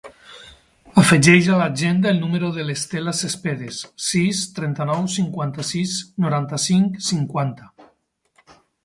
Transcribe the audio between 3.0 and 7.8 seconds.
Cespedes: sis, trenta-nou, cinquanta-sis, noranta-cinc, cinquanta.